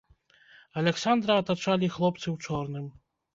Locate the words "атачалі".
1.41-1.91